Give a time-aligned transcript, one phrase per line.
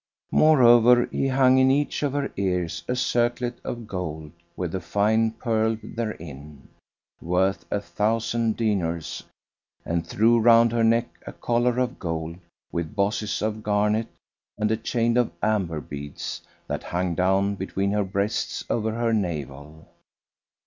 [0.31, 5.29] Moreover, he hung in each of her ears a circlet of gold with a fine
[5.29, 6.67] pearl therein,
[7.21, 9.21] worth a thousand dinars,
[9.85, 12.37] and threw round her neck a collar of gold
[12.71, 14.07] with bosses of garnet
[14.57, 19.87] and a chain of amber beads that hung down between her breasts over her navel.